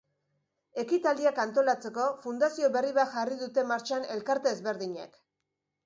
Ekitaldiak 0.83 1.41
antolatzeko 1.43 2.07
fundazio 2.25 2.73
berri 2.79 2.97
bat 2.99 3.15
jarri 3.19 3.41
dute 3.45 3.69
martxan 3.77 4.11
elkarte 4.19 4.59
ezberdinek. 4.59 5.27